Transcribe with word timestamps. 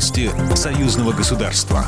Новости 0.00 0.30
союзного 0.54 1.12
государства. 1.12 1.84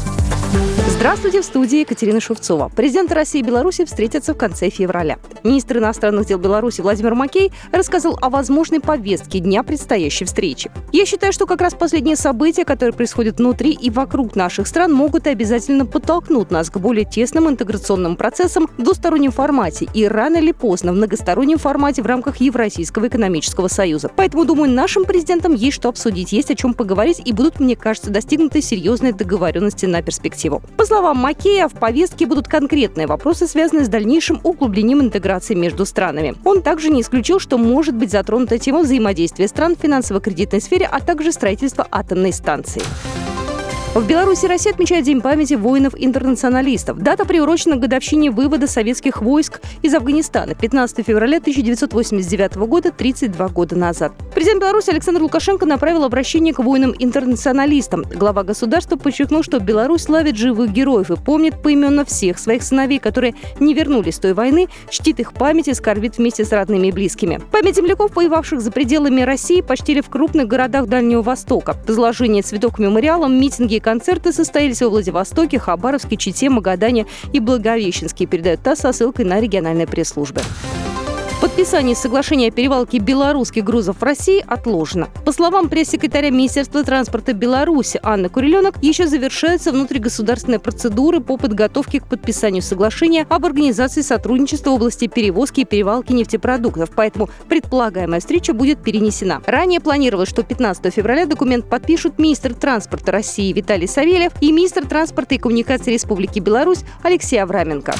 Здравствуйте, 0.87 1.41
в 1.41 1.45
студии 1.45 1.81
Екатерина 1.81 2.21
Шевцова. 2.21 2.69
Президенты 2.69 3.15
России 3.15 3.41
и 3.41 3.43
Беларуси 3.43 3.87
встретятся 3.87 4.35
в 4.35 4.37
конце 4.37 4.69
февраля. 4.69 5.19
Министр 5.43 5.79
иностранных 5.79 6.27
дел 6.27 6.39
Беларуси 6.39 6.83
Владимир 6.83 7.15
Макей 7.15 7.51
рассказал 7.73 8.19
о 8.21 8.29
возможной 8.29 8.81
повестке 8.81 9.39
дня 9.39 9.63
предстоящей 9.63 10.27
встречи. 10.27 10.71
Я 10.93 11.07
считаю, 11.07 11.33
что 11.33 11.47
как 11.47 11.63
раз 11.63 11.75
последние 11.75 12.17
события, 12.17 12.67
которые 12.67 12.93
происходят 12.93 13.39
внутри 13.39 13.71
и 13.71 13.89
вокруг 13.89 14.37
наших 14.37 14.67
стран, 14.67 14.93
могут 14.93 15.27
и 15.27 15.31
обязательно 15.31 15.87
подтолкнуть 15.87 16.51
нас 16.51 16.71
к 16.71 16.77
более 16.77 17.07
тесным 17.07 17.49
интеграционным 17.49 18.17
процессам 18.17 18.69
в 18.77 18.83
двустороннем 18.83 19.33
формате 19.33 19.89
и 19.95 20.07
рано 20.07 20.37
или 20.37 20.53
поздно 20.53 20.93
в 20.93 20.97
многостороннем 20.97 21.59
формате 21.59 22.03
в 22.03 22.07
рамках 22.07 22.37
Евразийского 22.37 23.09
экономического 23.09 23.69
союза. 23.69 24.11
Поэтому, 24.15 24.45
думаю, 24.45 24.71
нашим 24.71 25.05
президентам 25.05 25.55
есть 25.55 25.77
что 25.77 25.89
обсудить, 25.89 26.33
есть 26.33 26.51
о 26.51 26.55
чем 26.55 26.75
поговорить 26.75 27.23
и 27.25 27.33
будут, 27.33 27.59
мне 27.59 27.75
кажется, 27.75 28.02
достигнуты 28.11 28.61
серьезные 28.61 29.13
договоренности 29.13 29.87
на 29.87 30.03
перспективу. 30.03 30.63
По 30.77 30.85
словам 30.85 31.19
Макея, 31.19 31.69
в 31.69 31.75
повестке 31.75 32.27
будут 32.27 32.49
конкретные 32.49 33.07
вопросы, 33.07 33.47
связанные 33.47 33.85
с 33.85 33.89
дальнейшим 33.89 34.41
углублением 34.43 35.01
интеграции 35.01 35.55
между 35.55 35.87
странами. 35.87 36.35
Он 36.45 36.63
также 36.63 36.91
не 36.91 37.03
исключил, 37.03 37.39
что 37.39 37.59
может 37.59 37.95
быть 37.95 38.11
затронута 38.11 38.59
тема 38.59 38.81
взаимодействия 38.81 39.49
стран 39.49 39.77
в 39.77 39.81
финансово-кредитной 39.81 40.61
сфере, 40.61 40.89
а 40.91 41.01
также 41.01 41.33
строительства 41.33 41.87
атомной 41.91 42.33
станции. 42.33 42.83
В 43.95 44.07
Беларуси 44.07 44.47
Россия 44.47 44.73
отмечает 44.73 45.05
День 45.05 45.21
памяти 45.21 45.53
воинов-интернационалистов. 45.53 46.97
Дата 47.01 47.27
приурочена 47.27 47.77
к 47.77 47.81
годовщине 47.81 48.31
вывода 48.31 48.67
советских 48.67 49.21
войск 49.21 49.61
из 49.83 49.93
Афганистана 49.93 50.55
15 50.55 51.07
февраля 51.07 51.37
1989 51.37 52.57
года, 52.57 52.91
32 52.91 53.49
года 53.49 53.77
назад. 53.77 54.15
Президент 54.35 54.63
Беларуси 54.63 54.89
Александр 54.89 55.21
Лукашенко 55.21 55.67
направил 55.67 56.05
обращение 56.05 56.55
к 56.55 56.61
воинам-интернационалистам. 56.61 58.05
Глава 58.15 58.45
государства 58.45 58.97
подчеркнул, 58.97 59.43
что 59.43 59.61
Беларусь 59.61 60.05
славит 60.05 60.39
живых 60.39 60.73
героев 60.73 61.11
и 61.11 61.17
помнит 61.17 61.63
поименно 61.63 62.07
всех 62.07 62.39
своих 62.39 62.63
сыновей, 62.63 62.99
которые 62.99 63.35
не 63.61 63.75
вернулись 63.75 64.15
с 64.15 64.21
той 64.21 64.33
войны, 64.33 64.69
чтит 64.89 65.21
их 65.21 65.35
память 65.35 65.69
и 65.69 65.75
скорбит 65.75 66.17
вместе 66.17 66.47
с 66.47 66.53
родными 66.53 66.87
и 66.87 66.93
близкими. 66.93 67.43
Память 67.51 67.77
земляков, 67.77 68.17
воевавших 68.17 68.63
за 68.63 68.73
пределами 68.73 69.21
России, 69.21 69.61
почтили 69.61 70.01
в 70.01 70.09
крупных 70.09 70.49
городах 70.49 70.87
Дальнего 70.87 71.21
Востока. 71.21 71.77
Возложение 71.87 72.43
цветов 72.43 72.77
к 72.77 72.79
мемориалам, 72.79 73.39
митинги 73.39 73.82
концерты 73.83 74.33
состоялись 74.33 74.81
во 74.81 74.89
Владивостоке, 74.89 75.59
Хабаровске, 75.59 76.17
Чите, 76.17 76.49
Магадане 76.49 77.07
и 77.33 77.41
Благовещенске, 77.41 78.27
передает 78.27 78.63
ТАСС 78.63 78.81
со 78.81 78.93
ссылкой 78.93 79.27
на 79.27 79.41
региональные 79.41 79.87
пресс-службы. 79.87 80.41
Подписание 81.53 81.95
соглашения 81.95 82.49
о 82.49 82.51
перевалке 82.51 82.97
белорусских 82.97 83.63
грузов 83.63 83.99
в 84.01 84.03
России 84.03 84.43
отложено. 84.49 85.11
По 85.27 85.33
словам 85.33 85.69
пресс-секретаря 85.69 86.31
Министерства 86.31 86.83
транспорта 86.83 87.35
Беларуси 87.35 88.01
Анны 88.03 88.31
Куриленок, 88.31 88.83
еще 88.83 89.07
завершаются 89.07 89.71
внутригосударственные 89.71 90.61
процедуры 90.61 91.21
по 91.21 91.37
подготовке 91.37 92.01
к 92.01 92.07
подписанию 92.07 92.63
соглашения 92.63 93.27
об 93.29 93.45
организации 93.45 94.01
сотрудничества 94.01 94.71
в 94.71 94.75
области 94.77 95.09
перевозки 95.09 95.61
и 95.61 95.65
перевалки 95.67 96.15
нефтепродуктов, 96.15 96.89
поэтому 96.97 97.29
предполагаемая 97.51 98.21
встреча 98.21 98.55
будет 98.55 98.83
перенесена. 98.83 99.43
Ранее 99.45 99.81
планировалось, 99.81 100.31
что 100.31 100.43
15 100.45 100.93
февраля 100.93 101.27
документ 101.27 101.69
подпишут 101.69 102.19
министр 102.19 102.55
транспорта 102.55 103.13
России 103.13 103.53
Виталий 103.53 103.87
Савельев 103.87 104.33
и 104.41 104.53
министр 104.53 104.87
транспорта 104.87 105.35
и 105.35 105.39
коммуникации 105.39 105.93
Республики 105.93 106.41
Беларусь 106.41 106.81
Алексей 107.03 107.37
Авраменко. 107.37 107.93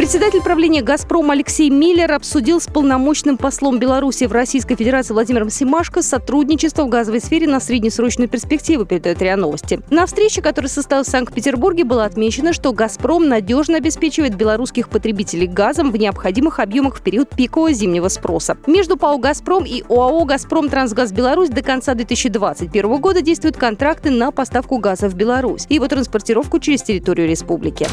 Председатель 0.00 0.40
правления 0.40 0.80
«Газпром» 0.80 1.30
Алексей 1.30 1.68
Миллер 1.68 2.12
обсудил 2.12 2.58
с 2.58 2.66
полномочным 2.66 3.36
послом 3.36 3.78
Беларуси 3.78 4.24
в 4.24 4.32
Российской 4.32 4.74
Федерации 4.74 5.12
Владимиром 5.12 5.50
Симашко 5.50 6.00
сотрудничество 6.00 6.84
в 6.84 6.88
газовой 6.88 7.20
сфере 7.20 7.46
на 7.46 7.60
среднесрочную 7.60 8.26
перспективу, 8.26 8.86
передает 8.86 9.20
РИА 9.20 9.36
Новости. 9.36 9.82
На 9.90 10.06
встрече, 10.06 10.40
которая 10.40 10.70
состоялась 10.70 11.08
в 11.08 11.10
Санкт-Петербурге, 11.10 11.84
было 11.84 12.06
отмечено, 12.06 12.54
что 12.54 12.72
«Газпром» 12.72 13.28
надежно 13.28 13.76
обеспечивает 13.76 14.36
белорусских 14.36 14.88
потребителей 14.88 15.46
газом 15.46 15.90
в 15.90 15.98
необходимых 15.98 16.60
объемах 16.60 16.96
в 16.96 17.02
период 17.02 17.28
пикового 17.28 17.74
зимнего 17.74 18.08
спроса. 18.08 18.56
Между 18.66 18.96
ПАО 18.96 19.18
«Газпром» 19.18 19.64
и 19.66 19.84
ОАО 19.86 20.24
«Газпром 20.24 20.70
Трансгаз 20.70 21.12
Беларусь» 21.12 21.50
до 21.50 21.60
конца 21.60 21.92
2021 21.92 22.96
года 23.02 23.20
действуют 23.20 23.58
контракты 23.58 24.08
на 24.08 24.30
поставку 24.30 24.78
газа 24.78 25.10
в 25.10 25.14
Беларусь 25.14 25.66
и 25.68 25.74
его 25.74 25.88
транспортировку 25.88 26.58
через 26.58 26.82
территорию 26.82 27.28
республики. 27.28 27.86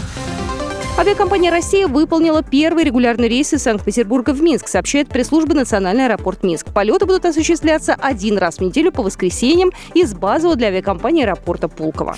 Авиакомпания 0.98 1.52
«Россия» 1.52 1.88
выполнила 1.88 2.42
первый 2.42 2.84
регулярный 2.84 3.28
рейс 3.28 3.54
из 3.54 3.62
Санкт-Петербурга 3.62 4.32
в 4.32 4.42
Минск, 4.42 4.68
сообщает 4.68 5.08
пресс-служба 5.10 5.54
«Национальный 5.54 6.06
аэропорт 6.06 6.42
Минск». 6.42 6.74
Полеты 6.74 7.06
будут 7.06 7.24
осуществляться 7.26 7.94
один 7.94 8.40
раз 8.40 8.58
в 8.58 8.62
неделю 8.62 8.92
по 8.92 9.04
воскресеньям 9.04 9.70
из 9.94 10.16
базового 10.16 10.56
для 10.56 10.70
авиакомпании 10.70 11.22
аэропорта 11.22 11.68
Пулково. 11.68 12.18